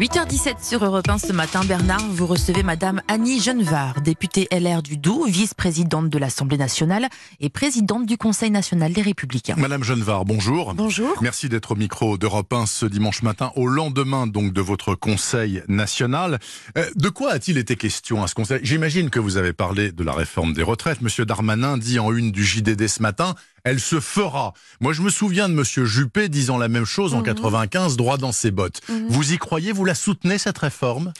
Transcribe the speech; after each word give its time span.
8h17 0.00 0.66
sur 0.66 0.82
Europe 0.82 1.10
1 1.10 1.18
ce 1.18 1.32
matin, 1.34 1.60
Bernard, 1.62 2.08
vous 2.08 2.26
recevez 2.26 2.62
Madame 2.62 3.02
Annie 3.06 3.38
Genevard, 3.38 4.00
députée 4.00 4.48
LR 4.50 4.82
du 4.82 4.96
Doubs, 4.96 5.26
vice-présidente 5.28 6.08
de 6.08 6.16
l'Assemblée 6.16 6.56
nationale 6.56 7.10
et 7.38 7.50
présidente 7.50 8.06
du 8.06 8.16
Conseil 8.16 8.50
national 8.50 8.94
des 8.94 9.02
Républicains. 9.02 9.56
Madame 9.58 9.84
Genevard, 9.84 10.24
bonjour. 10.24 10.72
Bonjour. 10.72 11.18
Merci 11.20 11.50
d'être 11.50 11.72
au 11.72 11.74
micro 11.74 12.16
d'Europe 12.16 12.50
1 12.50 12.64
ce 12.64 12.86
dimanche 12.86 13.22
matin, 13.22 13.52
au 13.56 13.66
lendemain 13.66 14.26
donc 14.26 14.54
de 14.54 14.62
votre 14.62 14.94
Conseil 14.94 15.62
national. 15.68 16.38
Euh, 16.78 16.88
de 16.96 17.10
quoi 17.10 17.32
a-t-il 17.32 17.58
été 17.58 17.76
question 17.76 18.22
à 18.22 18.26
ce 18.26 18.34
Conseil? 18.34 18.60
J'imagine 18.62 19.10
que 19.10 19.20
vous 19.20 19.36
avez 19.36 19.52
parlé 19.52 19.92
de 19.92 20.02
la 20.02 20.12
réforme 20.12 20.54
des 20.54 20.62
retraites. 20.62 21.02
Monsieur 21.02 21.26
Darmanin 21.26 21.76
dit 21.76 21.98
en 21.98 22.10
une 22.10 22.32
du 22.32 22.42
JDD 22.42 22.88
ce 22.88 23.02
matin, 23.02 23.34
elle 23.64 23.80
se 23.80 24.00
fera. 24.00 24.54
Moi, 24.80 24.92
je 24.92 25.02
me 25.02 25.10
souviens 25.10 25.48
de 25.48 25.54
Monsieur 25.54 25.84
Juppé 25.84 26.28
disant 26.28 26.58
la 26.58 26.68
même 26.68 26.84
chose 26.84 27.14
en 27.14 27.22
95, 27.22 27.92
mhm. 27.92 27.96
droit 27.96 28.16
dans 28.16 28.32
ses 28.32 28.50
bottes. 28.50 28.80
Mhm. 28.88 29.06
Vous 29.08 29.32
y 29.32 29.38
croyez 29.38 29.72
Vous 29.72 29.84
la 29.84 29.94
soutenez 29.94 30.38
cette 30.38 30.58
réforme? 30.58 31.12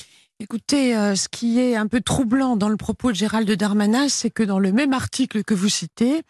Écoutez, 0.42 0.96
euh, 0.96 1.16
ce 1.16 1.28
qui 1.28 1.60
est 1.60 1.76
un 1.76 1.86
peu 1.86 2.00
troublant 2.00 2.56
dans 2.56 2.70
le 2.70 2.78
propos 2.78 3.10
de 3.10 3.16
Gérald 3.16 3.50
Darmanin, 3.50 4.08
c'est 4.08 4.30
que 4.30 4.42
dans 4.42 4.58
le 4.58 4.72
même 4.72 4.94
article 4.94 5.44
que 5.44 5.52
vous 5.52 5.68
citez, 5.68 6.22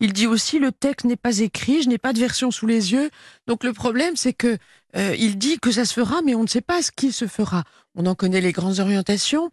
il 0.00 0.12
dit 0.12 0.26
aussi 0.26 0.58
le 0.58 0.70
texte 0.70 1.06
n'est 1.06 1.16
pas 1.16 1.38
écrit, 1.38 1.82
je 1.82 1.88
n'ai 1.88 1.96
pas 1.96 2.12
de 2.12 2.18
version 2.18 2.50
sous 2.50 2.66
les 2.66 2.92
yeux. 2.92 3.10
Donc 3.46 3.64
le 3.64 3.72
problème, 3.72 4.16
c'est 4.16 4.34
que 4.34 4.58
euh, 4.96 5.16
il 5.18 5.38
dit 5.38 5.58
que 5.58 5.72
ça 5.72 5.86
se 5.86 5.94
fera, 5.94 6.20
mais 6.22 6.34
on 6.34 6.42
ne 6.42 6.48
sait 6.48 6.60
pas 6.60 6.82
ce 6.82 6.90
qui 6.94 7.10
se 7.10 7.26
fera. 7.26 7.64
On 7.94 8.04
en 8.04 8.14
connaît 8.14 8.42
les 8.42 8.52
grandes 8.52 8.80
orientations. 8.80 9.50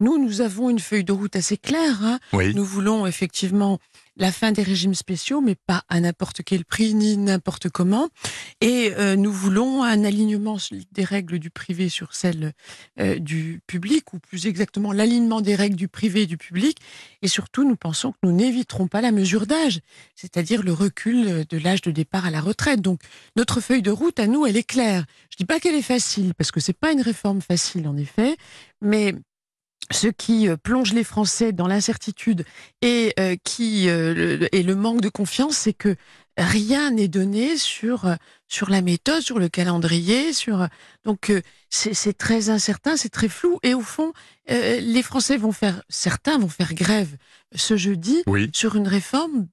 Nous, 0.00 0.18
nous 0.18 0.40
avons 0.40 0.68
une 0.68 0.80
feuille 0.80 1.04
de 1.04 1.12
route 1.12 1.36
assez 1.36 1.56
claire. 1.56 2.02
Hein. 2.02 2.18
Nous 2.32 2.64
voulons 2.64 3.06
effectivement 3.06 3.78
la 4.16 4.32
fin 4.32 4.52
des 4.52 4.62
régimes 4.62 4.94
spéciaux, 4.94 5.40
mais 5.40 5.54
pas 5.54 5.82
à 5.88 6.00
n'importe 6.00 6.42
quel 6.44 6.64
prix 6.64 6.94
ni 6.94 7.16
n'importe 7.16 7.68
comment. 7.68 8.08
Et 8.60 8.92
euh, 8.96 9.16
nous 9.16 9.32
voulons 9.32 9.82
un 9.82 10.04
alignement 10.04 10.58
des 10.92 11.04
règles 11.04 11.38
du 11.38 11.50
privé 11.50 11.88
sur 11.88 12.14
celles 12.14 12.52
euh, 13.00 13.18
du 13.18 13.60
public, 13.66 14.12
ou 14.12 14.18
plus 14.18 14.46
exactement 14.46 14.92
l'alignement 14.92 15.40
des 15.40 15.54
règles 15.54 15.76
du 15.76 15.88
privé 15.88 16.22
et 16.22 16.26
du 16.26 16.36
public. 16.36 16.78
Et 17.22 17.28
surtout, 17.28 17.66
nous 17.66 17.76
pensons 17.76 18.12
que 18.12 18.18
nous 18.22 18.32
n'éviterons 18.32 18.86
pas 18.86 19.00
la 19.00 19.12
mesure 19.12 19.46
d'âge, 19.46 19.80
c'est-à-dire 20.14 20.62
le 20.62 20.72
recul 20.72 21.44
de 21.48 21.58
l'âge 21.58 21.80
de 21.82 21.90
départ 21.90 22.26
à 22.26 22.30
la 22.30 22.40
retraite. 22.40 22.80
Donc, 22.80 23.00
notre 23.36 23.60
feuille 23.60 23.82
de 23.82 23.90
route, 23.90 24.18
à 24.20 24.26
nous, 24.26 24.46
elle 24.46 24.56
est 24.56 24.62
claire. 24.62 25.04
Je 25.30 25.36
dis 25.36 25.46
pas 25.46 25.60
qu'elle 25.60 25.74
est 25.74 25.82
facile, 25.82 26.34
parce 26.34 26.50
que 26.50 26.60
c'est 26.60 26.72
pas 26.78 26.92
une 26.92 27.00
réforme 27.00 27.40
facile, 27.40 27.88
en 27.88 27.96
effet, 27.96 28.36
mais 28.80 29.14
ce 29.90 30.08
qui 30.08 30.48
euh, 30.48 30.56
plonge 30.56 30.92
les 30.92 31.04
Français 31.04 31.52
dans 31.52 31.66
l'incertitude 31.66 32.44
et 32.80 33.12
euh, 33.18 33.36
qui 33.42 33.88
euh, 33.88 34.46
et 34.52 34.62
le 34.62 34.74
manque 34.74 35.00
de 35.00 35.08
confiance, 35.08 35.56
c'est 35.56 35.72
que 35.72 35.96
rien 36.38 36.90
n'est 36.90 37.08
donné 37.08 37.56
sur 37.56 38.16
sur 38.48 38.70
la 38.70 38.80
méthode, 38.80 39.22
sur 39.22 39.38
le 39.38 39.48
calendrier, 39.48 40.32
sur 40.32 40.66
donc 41.04 41.30
c'est 41.68 42.16
très 42.16 42.48
incertain, 42.48 42.96
c'est 42.96 43.10
très 43.10 43.28
flou 43.28 43.58
et 43.62 43.74
au 43.74 43.82
fond 43.82 44.14
les 44.48 45.02
Français 45.02 45.36
vont 45.36 45.52
faire 45.52 45.82
certains 45.90 46.38
vont 46.38 46.48
faire 46.48 46.72
grève 46.72 47.16
ce 47.54 47.76
jeudi 47.76 48.22
sur 48.54 48.76
une 48.76 48.88
réforme 48.88 49.46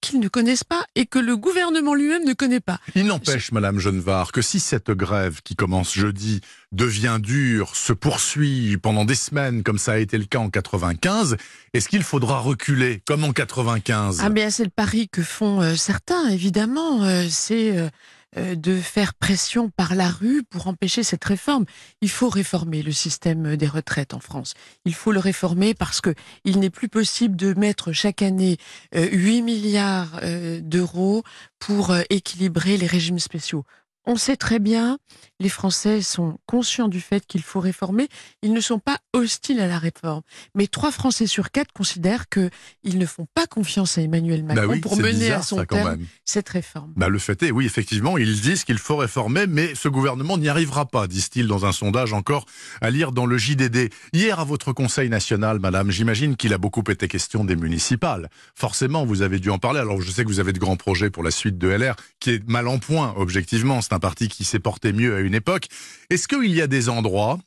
qu'ils 0.00 0.20
ne 0.20 0.28
connaissent 0.28 0.64
pas 0.64 0.84
et 0.94 1.06
que 1.06 1.18
le 1.18 1.36
gouvernement 1.36 1.94
lui-même 1.94 2.24
ne 2.24 2.34
connaît 2.34 2.60
pas. 2.60 2.78
Il 2.94 3.06
n'empêche, 3.06 3.52
Madame 3.52 3.78
Genevard, 3.78 4.32
que 4.32 4.42
si 4.42 4.60
cette 4.60 4.90
grève 4.90 5.40
qui 5.42 5.56
commence 5.56 5.94
jeudi 5.94 6.40
devient 6.72 7.18
dure, 7.20 7.74
se 7.76 7.92
poursuit 7.92 8.76
pendant 8.76 9.04
des 9.04 9.14
semaines, 9.14 9.62
comme 9.62 9.78
ça 9.78 9.92
a 9.92 9.98
été 9.98 10.18
le 10.18 10.24
cas 10.24 10.38
en 10.38 10.50
95, 10.50 11.36
est-ce 11.72 11.88
qu'il 11.88 12.02
faudra 12.02 12.38
reculer 12.40 13.02
comme 13.06 13.24
en 13.24 13.32
95 13.32 14.20
Ah 14.22 14.28
bien, 14.30 14.50
c'est 14.50 14.64
le 14.64 14.70
pari 14.70 15.08
que 15.08 15.22
font 15.22 15.62
euh, 15.62 15.74
certains, 15.76 16.28
évidemment. 16.28 17.04
Euh, 17.04 17.26
c'est 17.30 17.76
euh, 17.76 17.86
euh, 17.86 17.90
de 18.34 18.80
faire 18.80 19.14
pression 19.14 19.70
par 19.70 19.94
la 19.94 20.10
rue 20.10 20.42
pour 20.42 20.66
empêcher 20.66 21.02
cette 21.02 21.24
réforme. 21.24 21.64
Il 22.02 22.10
faut 22.10 22.28
réformer 22.28 22.82
le 22.82 22.92
système 22.92 23.56
des 23.56 23.66
retraites 23.66 24.14
en 24.14 24.20
France. 24.20 24.54
Il 24.84 24.94
faut 24.94 25.12
le 25.12 25.20
réformer 25.20 25.74
parce 25.74 26.00
que 26.00 26.14
il 26.44 26.58
n'est 26.58 26.70
plus 26.70 26.88
possible 26.88 27.36
de 27.36 27.54
mettre 27.54 27.92
chaque 27.92 28.22
année 28.22 28.58
8 28.94 29.40
euh, 29.40 29.42
milliards 29.42 30.20
euh, 30.22 30.60
d'euros 30.60 31.22
pour 31.58 31.94
équilibrer 32.10 32.76
les 32.76 32.86
régimes 32.86 33.18
spéciaux. 33.18 33.64
On 34.08 34.16
sait 34.16 34.36
très 34.36 34.60
bien, 34.60 34.98
les 35.40 35.48
Français 35.48 36.02
sont 36.02 36.38
conscients 36.46 36.88
du 36.88 37.00
fait 37.00 37.26
qu'il 37.26 37.42
faut 37.42 37.60
réformer. 37.60 38.08
Ils 38.42 38.52
ne 38.52 38.60
sont 38.60 38.78
pas 38.78 38.98
hostiles 39.12 39.60
à 39.60 39.66
la 39.66 39.78
réforme. 39.78 40.22
Mais 40.54 40.66
trois 40.66 40.90
Français 40.90 41.26
sur 41.26 41.50
quatre 41.50 41.72
considèrent 41.72 42.28
qu'ils 42.28 42.98
ne 42.98 43.06
font 43.06 43.26
pas 43.34 43.46
confiance 43.46 43.98
à 43.98 44.02
Emmanuel 44.02 44.42
bah 44.42 44.54
Macron 44.54 44.80
pour 44.80 44.96
mener 44.96 45.32
à 45.32 45.42
son 45.42 45.64
terme 45.64 45.98
cette 46.24 46.48
réforme. 46.48 46.92
Bah 46.96 47.08
le 47.08 47.18
fait 47.18 47.42
est, 47.42 47.50
oui, 47.50 47.66
effectivement, 47.66 48.18
ils 48.18 48.40
disent 48.40 48.64
qu'il 48.64 48.78
faut 48.78 48.96
réformer, 48.96 49.46
mais 49.46 49.74
ce 49.74 49.88
gouvernement 49.88 50.38
n'y 50.38 50.48
arrivera 50.48 50.86
pas, 50.86 51.06
disent-ils 51.06 51.46
dans 51.46 51.66
un 51.66 51.72
sondage 51.72 52.12
encore 52.12 52.46
à 52.80 52.90
lire 52.90 53.12
dans 53.12 53.26
le 53.26 53.38
JDD. 53.38 53.90
Hier, 54.12 54.38
à 54.40 54.44
votre 54.44 54.72
Conseil 54.72 55.08
national, 55.08 55.58
madame, 55.58 55.90
j'imagine 55.90 56.36
qu'il 56.36 56.52
a 56.52 56.58
beaucoup 56.58 56.82
été 56.88 57.08
question 57.08 57.44
des 57.44 57.56
municipales. 57.56 58.28
Forcément, 58.54 59.04
vous 59.04 59.22
avez 59.22 59.38
dû 59.38 59.50
en 59.50 59.58
parler. 59.58 59.80
Alors, 59.80 60.00
je 60.00 60.10
sais 60.10 60.22
que 60.22 60.28
vous 60.28 60.40
avez 60.40 60.52
de 60.52 60.58
grands 60.58 60.76
projets 60.76 61.10
pour 61.10 61.22
la 61.22 61.30
suite 61.30 61.58
de 61.58 61.68
LR, 61.68 61.96
qui 62.20 62.30
est 62.30 62.48
mal 62.48 62.68
en 62.68 62.78
point, 62.78 63.14
objectivement 63.16 63.80
un 63.90 63.98
parti 63.98 64.28
qui 64.28 64.44
s'est 64.44 64.58
porté 64.58 64.92
mieux 64.92 65.14
à 65.14 65.20
une 65.26 65.34
époque. 65.34 65.68
Est-ce 66.10 66.28
qu'il 66.28 66.52
y 66.52 66.62
a 66.62 66.66
des 66.66 66.88
endroits 66.88 67.38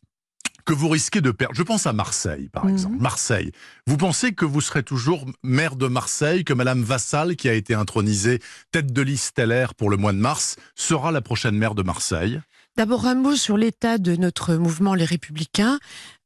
que 0.65 0.73
vous 0.73 0.89
risquez 0.89 1.21
de 1.21 1.31
perdre? 1.31 1.55
Je 1.55 1.63
pense 1.63 1.87
à 1.87 1.93
Marseille, 1.93 2.49
par 2.49 2.65
mhm. 2.65 2.73
exemple. 2.73 2.97
Marseille. 2.99 3.51
Vous 3.87 3.97
pensez 3.97 4.33
que 4.33 4.45
vous 4.45 4.61
serez 4.61 4.83
toujours 4.83 5.25
maire 5.43 5.75
de 5.75 5.87
Marseille, 5.87 6.43
que 6.43 6.53
Madame 6.53 6.83
Vassal, 6.83 7.35
qui 7.35 7.49
a 7.49 7.53
été 7.53 7.73
intronisée 7.73 8.39
tête 8.71 8.93
de 8.93 9.01
liste 9.01 9.39
LR 9.39 9.73
pour 9.73 9.89
le 9.89 9.97
mois 9.97 10.13
de 10.13 10.19
mars, 10.19 10.57
sera 10.75 11.11
la 11.11 11.21
prochaine 11.21 11.55
maire 11.55 11.75
de 11.75 11.83
Marseille? 11.83 12.39
D'abord 12.77 13.07
un 13.07 13.15
mot 13.15 13.35
sur 13.35 13.57
l'état 13.57 13.97
de 13.97 14.15
notre 14.15 14.55
mouvement 14.55 14.93
Les 14.95 15.03
Républicains. 15.03 15.79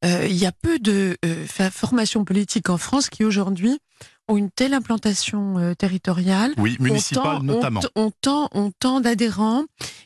Euh, 0.05 0.27
il 0.29 0.35
y 0.35 0.45
a 0.45 0.51
peu 0.51 0.77
de 0.77 1.17
euh, 1.25 1.45
formations 1.71 2.25
politiques 2.25 2.69
en 2.69 2.77
France 2.77 3.09
qui 3.09 3.23
aujourd'hui 3.23 3.79
ont 4.27 4.37
une 4.37 4.51
telle 4.51 4.73
implantation 4.73 5.57
euh, 5.57 5.73
territoriale. 5.73 6.53
Oui, 6.57 6.77
municipale 6.79 7.41
notamment. 7.43 7.81
On, 7.95 8.11
on 8.25 8.71
tend 8.71 9.01
d'adhérents 9.01 9.65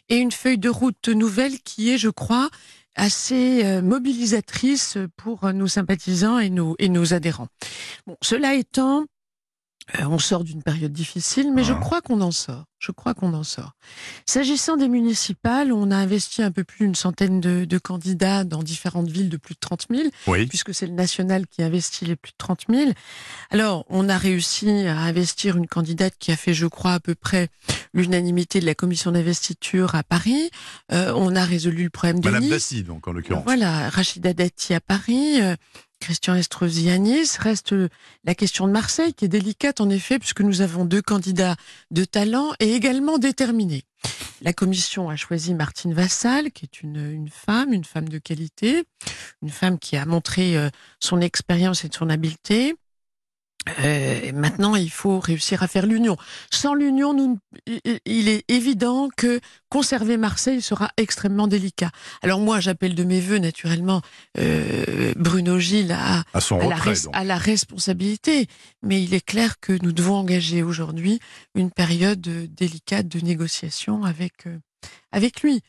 et 0.09 0.17
une 0.17 0.31
feuille 0.31 0.57
de 0.57 0.69
route 0.69 1.09
nouvelle 1.09 1.59
qui 1.59 1.91
est, 1.91 1.97
je 1.97 2.09
crois, 2.09 2.49
assez 2.95 3.63
euh, 3.63 3.81
mobilisatrice 3.81 4.97
pour 5.15 5.53
nos 5.53 5.67
sympathisants 5.67 6.39
et 6.39 6.49
nos, 6.49 6.75
et 6.79 6.89
nos 6.89 7.13
adhérents. 7.13 7.47
Bon, 8.07 8.17
cela 8.21 8.55
étant, 8.55 9.05
euh, 9.95 10.05
on 10.05 10.19
sort 10.19 10.43
d'une 10.43 10.63
période 10.63 10.91
difficile, 10.91 11.53
mais 11.53 11.63
je 11.63 11.73
ah. 11.73 11.79
crois 11.79 12.01
qu'on 12.01 12.21
en 12.21 12.31
sort. 12.31 12.65
Je 12.79 12.91
crois 12.91 13.15
qu'on 13.15 13.33
en 13.33 13.43
sort. 13.43 13.71
S'agissant 14.27 14.77
des 14.77 14.87
municipales, 14.87 15.73
on 15.73 15.89
a 15.89 15.95
investi 15.95 16.43
un 16.43 16.51
peu 16.51 16.63
plus 16.63 16.85
d'une 16.85 16.93
centaine 16.93 17.39
de, 17.39 17.77
candidats 17.79 18.43
dans 18.43 18.61
différentes 18.61 19.09
villes 19.09 19.29
de 19.29 19.37
plus 19.37 19.55
de 19.55 19.59
30 19.59 19.87
000, 19.89 20.09
puisque 20.47 20.75
c'est 20.75 20.85
le 20.85 20.93
national 20.93 21.47
qui 21.47 21.63
investit 21.63 22.05
les 22.05 22.15
plus 22.15 22.31
de 22.31 22.37
30 22.37 22.65
000. 22.69 22.91
Alors, 23.49 23.85
on 23.89 24.09
a 24.09 24.17
réussi 24.17 24.69
à 24.69 24.99
investir 24.99 25.57
une 25.57 25.67
candidate 25.67 26.13
qui 26.19 26.31
a 26.31 26.35
fait, 26.35 26.53
je 26.53 26.67
crois, 26.67 26.93
à 26.93 26.99
peu 26.99 27.15
près 27.15 27.49
l'unanimité 27.93 28.59
de 28.59 28.65
la 28.65 28.75
commission 28.75 29.11
d'investiture 29.11 29.95
à 29.95 30.03
Paris. 30.03 30.51
Euh, 30.91 31.13
on 31.15 31.35
a 31.35 31.43
résolu 31.43 31.85
le 31.85 31.89
problème 31.89 32.19
de 32.19 32.29
Madame 32.29 32.49
Dati, 32.49 32.83
donc, 32.83 33.07
en 33.07 33.13
l'occurrence. 33.13 33.43
Voilà, 33.43 33.89
Rachida 33.89 34.33
Dati 34.33 34.75
à 34.75 34.79
Paris. 34.81 35.41
Euh, 35.41 35.55
Christian 35.99 36.35
Estrosi-Anis. 36.35 37.37
Reste 37.37 37.73
la 38.23 38.35
question 38.35 38.67
de 38.67 38.71
Marseille, 38.71 39.13
qui 39.13 39.25
est 39.25 39.29
délicate 39.29 39.81
en 39.81 39.89
effet, 39.89 40.19
puisque 40.19 40.41
nous 40.41 40.61
avons 40.61 40.85
deux 40.85 41.01
candidats 41.01 41.55
de 41.91 42.05
talent 42.05 42.53
et 42.59 42.73
également 42.73 43.17
déterminés. 43.17 43.83
La 44.41 44.53
commission 44.53 45.09
a 45.09 45.15
choisi 45.15 45.53
Martine 45.53 45.93
Vassal, 45.93 46.51
qui 46.51 46.65
est 46.65 46.81
une, 46.81 47.11
une 47.11 47.29
femme, 47.29 47.73
une 47.73 47.83
femme 47.83 48.07
de 48.07 48.19
qualité, 48.19 48.83
une 49.41 49.49
femme 49.49 49.79
qui 49.79 49.97
a 49.97 50.05
montré 50.05 50.55
euh, 50.57 50.69
son 50.99 51.21
expérience 51.21 51.83
et 51.85 51.89
son 51.91 52.09
habileté. 52.09 52.75
Euh, 53.83 54.31
maintenant, 54.33 54.75
il 54.75 54.89
faut 54.89 55.19
réussir 55.19 55.63
à 55.63 55.67
faire 55.67 55.85
l'union. 55.85 56.17
Sans 56.51 56.73
l'union, 56.73 57.37
il 58.05 58.29
est 58.29 58.43
évident 58.47 59.09
que 59.15 59.39
conserver 59.69 60.17
Marseille 60.17 60.61
sera 60.61 60.89
extrêmement 60.97 61.47
délicat. 61.47 61.91
Alors 62.21 62.39
moi, 62.39 62.59
j'appelle 62.59 62.95
de 62.95 63.03
mes 63.03 63.19
voeux 63.19 63.39
naturellement 63.39 64.01
euh, 64.37 65.13
Bruno 65.15 65.59
Gilles 65.59 65.91
à, 65.91 66.23
à, 67.13 67.23
la 67.23 67.37
responsabilité, 67.37 68.47
mais 68.83 69.03
il 69.03 69.13
est 69.13 69.25
clair 69.25 69.59
que 69.59 69.73
nous 69.81 69.91
devons 69.91 70.15
engager 70.15 70.63
aujourd'hui 70.63 71.19
une 71.55 71.71
période 71.71 72.21
délicate 72.21 73.07
de 73.07 73.19
négociation 73.19 74.03
avec 74.03 74.47
euh, 74.47 74.57
avec 75.11 75.41
lui. 75.41 75.61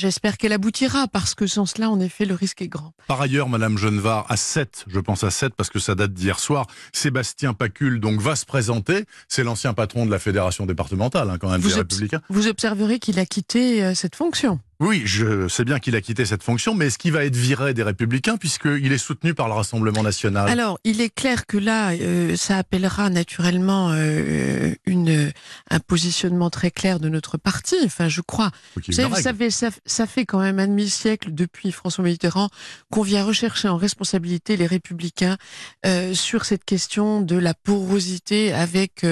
J'espère 0.00 0.38
qu'elle 0.38 0.54
aboutira 0.54 1.08
parce 1.08 1.34
que 1.34 1.46
sans 1.46 1.66
cela, 1.66 1.90
en 1.90 2.00
effet, 2.00 2.24
le 2.24 2.32
risque 2.32 2.62
est 2.62 2.68
grand. 2.68 2.94
Par 3.06 3.20
ailleurs, 3.20 3.50
Madame 3.50 3.76
Genevard, 3.76 4.24
à 4.30 4.38
7, 4.38 4.86
je 4.86 4.98
pense 4.98 5.24
à 5.24 5.30
7 5.30 5.52
parce 5.54 5.68
que 5.68 5.78
ça 5.78 5.94
date 5.94 6.14
d'hier 6.14 6.38
soir, 6.38 6.66
Sébastien 6.90 7.52
Pacul 7.52 8.00
donc 8.00 8.18
va 8.18 8.34
se 8.34 8.46
présenter. 8.46 9.04
C'est 9.28 9.44
l'ancien 9.44 9.74
patron 9.74 10.06
de 10.06 10.10
la 10.10 10.18
fédération 10.18 10.64
départementale, 10.64 11.28
hein, 11.28 11.36
quand 11.38 11.50
même, 11.50 11.60
vous 11.60 11.68
des 11.68 11.74
Républicains. 11.74 12.22
Vous 12.30 12.48
observerez 12.48 12.98
qu'il 12.98 13.18
a 13.18 13.26
quitté 13.26 13.84
euh, 13.84 13.94
cette 13.94 14.16
fonction. 14.16 14.58
Oui, 14.80 15.02
je 15.04 15.46
sais 15.46 15.64
bien 15.64 15.78
qu'il 15.78 15.94
a 15.94 16.00
quitté 16.00 16.24
cette 16.24 16.42
fonction, 16.42 16.74
mais 16.74 16.86
est-ce 16.86 16.96
qu'il 16.96 17.12
va 17.12 17.22
être 17.26 17.36
viré 17.36 17.74
des 17.74 17.82
Républicains 17.82 18.38
puisqu'il 18.38 18.90
est 18.92 18.98
soutenu 18.98 19.34
par 19.34 19.46
le 19.46 19.52
Rassemblement 19.52 20.02
national? 20.02 20.48
Alors, 20.48 20.80
il 20.84 21.02
est 21.02 21.14
clair 21.14 21.44
que 21.44 21.58
là, 21.58 21.90
euh, 21.92 22.34
ça 22.34 22.56
appellera 22.56 23.10
naturellement 23.10 23.90
euh, 23.92 24.72
une, 24.86 25.32
un 25.68 25.80
positionnement 25.80 26.48
très 26.48 26.70
clair 26.70 26.98
de 26.98 27.10
notre 27.10 27.36
parti. 27.36 27.76
Enfin, 27.84 28.08
je 28.08 28.22
crois. 28.22 28.52
Vous 28.74 29.20
savez, 29.20 29.50
ça, 29.50 29.68
ça, 29.84 30.06
fait 30.06 30.24
quand 30.24 30.40
même 30.40 30.58
un 30.58 30.66
demi-siècle 30.66 31.28
depuis 31.34 31.72
François 31.72 32.02
Mitterrand 32.02 32.48
qu'on 32.90 33.02
vient 33.02 33.22
rechercher 33.22 33.68
en 33.68 33.76
responsabilité 33.76 34.56
les 34.56 34.66
Républicains 34.66 35.36
euh, 35.84 36.14
sur 36.14 36.46
cette 36.46 36.64
question 36.64 37.20
de 37.20 37.36
la 37.36 37.52
porosité 37.52 38.54
avec 38.54 39.04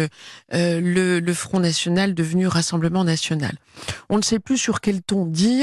le, 0.51 1.21
le 1.21 1.35
Front 1.35 1.61
National 1.61 2.15
devenu 2.15 2.47
Rassemblement 2.47 3.05
National. 3.05 3.53
On 4.09 4.17
ne 4.17 4.23
sait 4.23 4.39
plus 4.39 4.57
sur 4.57 4.81
quel 4.81 5.03
ton 5.03 5.27
dire 5.27 5.58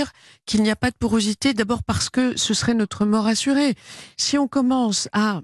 qu'il 0.45 0.63
n'y 0.63 0.71
a 0.71 0.75
pas 0.75 0.91
de 0.91 0.95
porosité, 0.95 1.53
d'abord 1.53 1.83
parce 1.83 2.09
que 2.09 2.37
ce 2.37 2.53
serait 2.53 2.73
notre 2.73 3.05
mort 3.05 3.27
assurée. 3.27 3.75
Si 4.17 4.37
on 4.37 4.47
commence 4.47 5.09
à 5.13 5.41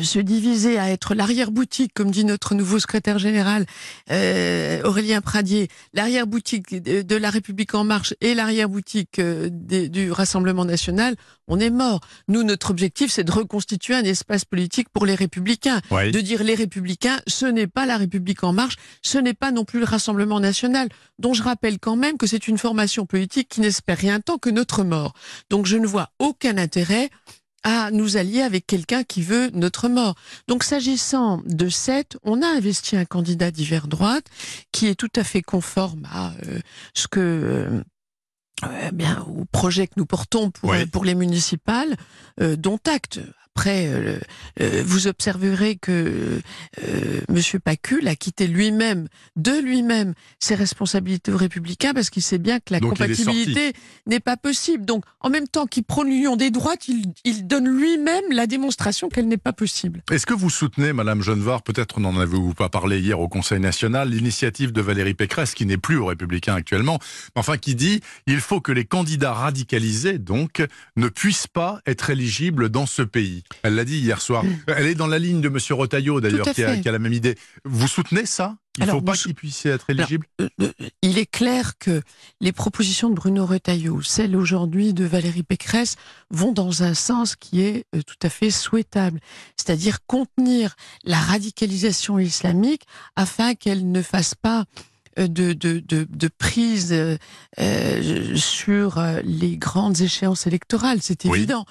se 0.00 0.18
diviser 0.18 0.78
à 0.78 0.90
être 0.90 1.14
l'arrière-boutique, 1.14 1.92
comme 1.94 2.10
dit 2.10 2.24
notre 2.24 2.54
nouveau 2.54 2.78
secrétaire 2.78 3.18
général 3.18 3.66
euh, 4.10 4.82
Aurélien 4.84 5.20
Pradier, 5.20 5.68
l'arrière-boutique 5.92 6.74
de, 6.82 7.16
la 7.16 7.30
République 7.30 7.74
en 7.74 7.84
marche 7.84 8.14
et 8.20 8.34
l'arrière-boutique 8.34 9.18
euh, 9.18 9.48
du 9.50 10.10
Rassemblement 10.10 10.64
national, 10.64 11.16
on 11.48 11.60
est 11.60 11.70
mort. 11.70 12.00
Nous, 12.28 12.42
notre 12.42 12.70
objectif, 12.70 13.10
c'est 13.10 13.24
de 13.24 13.32
reconstituer 13.32 13.94
un 13.94 14.04
espace 14.04 14.44
politique 14.44 14.88
pour 14.88 15.06
les 15.06 15.14
républicains. 15.14 15.80
De 15.90 16.20
dire 16.20 16.42
les 16.42 16.54
républicains, 16.54 17.20
ce 17.26 17.46
n'est 17.46 17.66
pas 17.66 17.86
la 17.86 17.96
République 17.96 18.44
en 18.44 18.52
marche, 18.52 18.76
ce 19.02 19.18
n'est 19.18 19.34
pas 19.34 19.50
non 19.50 19.64
plus 19.64 19.80
le 19.80 19.84
Rassemblement 19.84 20.40
national, 20.40 20.88
dont 21.18 21.34
je 21.34 21.42
rappelle 21.42 21.78
quand 21.78 21.96
même 21.96 22.16
que 22.16 22.26
c'est 22.26 22.48
une 22.48 22.58
formation 22.58 23.06
politique 23.06 23.48
qui 23.48 23.60
n'espère 23.60 23.98
rien 23.98 24.20
tant 24.20 24.38
que 24.38 24.50
notre 24.50 24.84
mort. 24.84 25.12
Donc 25.50 25.66
je 25.66 25.76
ne 25.76 25.86
vois 25.86 26.10
aucun 26.18 26.58
intérêt 26.58 27.10
à 27.62 27.90
nous 27.90 28.16
allier 28.16 28.42
avec 28.42 28.66
quelqu'un 28.66 29.04
qui 29.04 29.22
veut 29.22 29.50
notre 29.54 29.88
mort. 29.88 30.14
Donc 30.48 30.64
s'agissant 30.64 31.42
de 31.46 31.68
cette, 31.68 32.16
on 32.22 32.42
a 32.42 32.46
investi 32.46 32.96
un 32.96 33.04
candidat 33.04 33.50
d'hiver 33.50 33.88
droite 33.88 34.26
qui 34.72 34.86
est 34.86 34.94
tout 34.94 35.10
à 35.16 35.24
fait 35.24 35.42
conforme 35.42 36.06
à 36.10 36.32
euh, 36.46 36.58
ce 36.94 37.08
que 37.08 37.20
euh, 37.20 37.82
euh, 38.64 38.90
bien 38.92 39.24
au 39.28 39.44
projet 39.44 39.86
que 39.86 39.94
nous 39.96 40.06
portons 40.06 40.50
pour 40.50 40.74
pour 40.92 41.04
les 41.04 41.14
municipales, 41.14 41.96
dont 42.38 42.78
acte. 42.86 43.20
Après, 43.54 43.86
euh, 43.86 44.18
euh, 44.62 44.82
vous 44.84 45.08
observerez 45.08 45.76
que 45.76 46.40
euh, 46.82 47.20
Monsieur 47.28 47.58
Pacul 47.58 48.08
a 48.08 48.16
quitté 48.16 48.46
lui-même, 48.46 49.08
de 49.36 49.52
lui-même, 49.52 50.14
ses 50.38 50.54
responsabilités 50.54 51.30
aux 51.32 51.36
Républicains 51.36 51.92
parce 51.92 52.08
qu'il 52.08 52.22
sait 52.22 52.38
bien 52.38 52.60
que 52.60 52.72
la 52.72 52.80
compatibilité 52.80 53.74
n'est 54.06 54.20
pas 54.20 54.38
possible. 54.38 54.86
Donc, 54.86 55.04
en 55.20 55.28
même 55.28 55.46
temps 55.48 55.66
qu'il 55.66 55.84
prône 55.84 56.08
l'union 56.08 56.36
des 56.36 56.50
droites, 56.50 56.88
il, 56.88 57.46
donne 57.46 57.68
lui-même 57.68 58.24
la 58.30 58.46
démonstration 58.46 59.10
qu'elle 59.10 59.28
n'est 59.28 59.36
pas 59.36 59.52
possible. 59.52 60.02
Est-ce 60.10 60.24
que 60.24 60.34
vous 60.34 60.50
soutenez, 60.50 60.94
Madame 60.94 61.20
Genevard, 61.20 61.62
peut-être 61.62 62.00
n'en 62.00 62.18
avez-vous 62.18 62.54
pas 62.54 62.70
parlé 62.70 63.00
hier 63.00 63.20
au 63.20 63.28
Conseil 63.28 63.60
national, 63.60 64.08
l'initiative 64.08 64.72
de 64.72 64.80
Valérie 64.80 65.14
Pécresse, 65.14 65.54
qui 65.54 65.66
n'est 65.66 65.76
plus 65.76 65.98
aux 65.98 66.06
Républicains 66.06 66.54
actuellement, 66.54 66.98
enfin 67.34 67.58
qui 67.58 67.74
dit 67.74 68.00
il 68.26 68.40
faut 68.40 68.62
que 68.62 68.72
les 68.72 68.86
candidats 68.86 69.34
radicalisés, 69.34 70.18
donc, 70.18 70.64
ne 70.96 71.08
puissent 71.08 71.48
pas 71.48 71.80
être 71.86 72.08
éligibles 72.08 72.70
dans 72.70 72.86
ce 72.86 73.02
pays 73.02 73.41
elle 73.62 73.74
l'a 73.74 73.84
dit 73.84 73.98
hier 73.98 74.20
soir. 74.20 74.44
Mm. 74.44 74.56
Elle 74.68 74.86
est 74.86 74.94
dans 74.94 75.06
la 75.06 75.18
ligne 75.18 75.40
de 75.40 75.48
M. 75.48 75.58
Rotaillot, 75.70 76.20
d'ailleurs, 76.20 76.50
qui, 76.52 76.62
a, 76.62 76.92
la 76.92 76.98
même 76.98 77.12
idée. 77.12 77.36
Vous 77.64 77.88
soutenez 77.88 78.26
ça? 78.26 78.56
Il 78.78 78.86
ne 78.86 78.90
faut 78.90 79.02
pas 79.02 79.16
qu'il 79.16 79.34
puisse 79.34 79.66
être 79.66 79.90
éligible? 79.90 80.26
euh, 80.40 80.48
euh, 80.62 80.72
Il 81.02 81.18
est 81.18 81.30
clair 81.30 81.76
que 81.78 82.00
les 82.40 82.52
propositions 82.52 83.10
de 83.10 83.14
Bruno 83.14 83.44
Retailleau, 83.44 84.00
celles 84.00 84.34
aujourd'hui 84.34 84.94
de 84.94 85.04
Valérie 85.04 85.42
Pécresse, 85.42 85.96
vont 86.30 86.52
dans 86.52 86.82
un 86.82 86.94
sens 86.94 87.36
qui 87.36 87.60
est 87.60 87.84
euh, 87.94 88.00
tout 88.00 88.16
à 88.22 88.30
fait 88.30 88.50
souhaitable, 88.50 89.20
c'est-à-dire 89.56 89.98
contenir 90.06 90.74
la 91.04 91.18
radicalisation 91.18 92.18
islamique 92.18 92.82
afin 93.14 93.54
qu'elle 93.54 93.90
ne 93.90 94.00
fasse 94.00 94.34
pas 94.34 94.64
de, 95.16 95.52
de, 95.52 95.80
de, 95.80 96.06
de 96.08 96.28
prise 96.28 96.92
euh, 96.92 98.36
sur 98.36 99.02
les 99.24 99.56
grandes 99.56 100.00
échéances 100.00 100.46
électorales, 100.46 100.98
c'est 101.02 101.26
évident. 101.26 101.64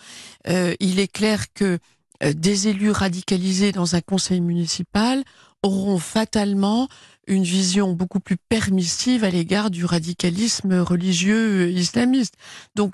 Euh, 0.48 0.76
il 0.80 1.00
est 1.00 1.12
clair 1.12 1.54
que 1.54 1.80
des 2.22 2.68
élus 2.68 2.92
radicalisés 2.92 3.72
dans 3.72 3.96
un 3.96 4.02
conseil 4.02 4.42
municipal 4.42 5.24
auront 5.64 5.98
fatalement 5.98 6.88
une 7.32 7.44
vision 7.44 7.94
beaucoup 7.94 8.20
plus 8.20 8.38
permissive 8.38 9.24
à 9.24 9.30
l'égard 9.30 9.72
du 9.72 9.86
radicalisme 9.86 10.80
religieux 10.80 11.72
islamiste. 11.72 12.36
Donc 12.76 12.94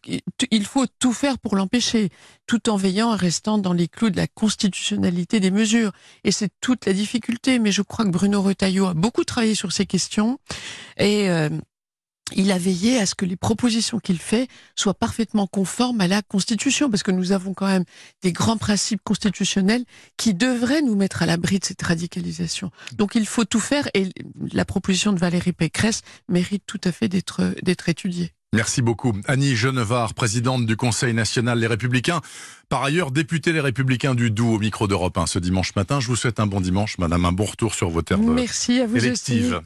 il 0.51 0.65
faut 0.65 0.85
tout 0.99 1.13
faire 1.13 1.39
pour 1.39 1.55
l'empêcher, 1.55 2.09
tout 2.45 2.69
en 2.69 2.77
veillant 2.77 3.11
à 3.11 3.15
restant 3.15 3.57
dans 3.57 3.73
les 3.73 3.87
clous 3.87 4.09
de 4.09 4.17
la 4.17 4.27
constitutionnalité 4.27 5.39
des 5.39 5.51
mesures. 5.51 5.91
Et 6.23 6.31
c'est 6.31 6.51
toute 6.61 6.85
la 6.85 6.93
difficulté. 6.93 7.59
Mais 7.59 7.71
je 7.71 7.81
crois 7.81 8.05
que 8.05 8.11
Bruno 8.11 8.41
Retailleau 8.41 8.85
a 8.85 8.93
beaucoup 8.93 9.23
travaillé 9.23 9.55
sur 9.55 9.71
ces 9.71 9.85
questions 9.85 10.39
et 10.97 11.29
euh, 11.29 11.49
il 12.35 12.51
a 12.51 12.57
veillé 12.57 12.99
à 12.99 13.05
ce 13.05 13.15
que 13.15 13.25
les 13.25 13.35
propositions 13.35 13.99
qu'il 13.99 14.19
fait 14.19 14.47
soient 14.75 14.93
parfaitement 14.93 15.47
conformes 15.47 16.01
à 16.01 16.07
la 16.07 16.21
Constitution, 16.21 16.89
parce 16.89 17.03
que 17.03 17.11
nous 17.11 17.31
avons 17.31 17.53
quand 17.53 17.67
même 17.67 17.85
des 18.21 18.31
grands 18.31 18.57
principes 18.57 19.01
constitutionnels 19.03 19.85
qui 20.17 20.33
devraient 20.33 20.81
nous 20.81 20.95
mettre 20.95 21.23
à 21.23 21.25
l'abri 21.25 21.59
de 21.59 21.65
cette 21.65 21.81
radicalisation. 21.81 22.71
Donc 22.95 23.15
il 23.15 23.25
faut 23.25 23.45
tout 23.45 23.59
faire, 23.59 23.87
et 23.93 24.09
la 24.51 24.65
proposition 24.65 25.13
de 25.13 25.19
Valérie 25.19 25.53
Pécresse 25.53 26.01
mérite 26.27 26.63
tout 26.65 26.81
à 26.83 26.91
fait 26.91 27.07
d'être 27.07 27.55
d'être 27.63 27.89
étudiée. 27.89 28.33
Merci 28.53 28.81
beaucoup. 28.81 29.13
Annie 29.27 29.57
Genevard, 29.57 30.13
présidente 30.13 30.65
du 30.65 30.77
Conseil 30.77 31.13
national 31.13 31.59
Les 31.59 31.67
Républicains. 31.67 32.21
Par 32.69 32.81
ailleurs, 32.81 33.11
députée 33.11 33.51
Les 33.51 33.59
Républicains 33.59 34.15
du 34.15 34.31
Doubs 34.31 34.53
au 34.53 34.59
micro 34.59 34.87
d'Europe 34.87 35.17
1 35.17 35.27
ce 35.27 35.37
dimanche 35.37 35.75
matin. 35.75 35.99
Je 35.99 36.07
vous 36.07 36.15
souhaite 36.15 36.39
un 36.39 36.47
bon 36.47 36.61
dimanche, 36.61 36.97
madame, 36.97 37.25
un 37.25 37.33
bon 37.33 37.43
retour 37.43 37.75
sur 37.75 37.89
vos 37.89 38.01
terres 38.01 38.19
Merci 38.19 38.79
à 38.79 38.87
vous 38.87 38.95
électives. 38.95 39.59